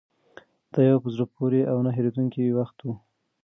دا 0.73 0.81
یو 0.89 0.97
په 1.03 1.09
زړه 1.13 1.25
پورې 1.35 1.61
او 1.71 1.77
نه 1.85 1.91
هېرېدونکی 1.97 2.55
وخت 2.57 2.77
و. 2.81 2.87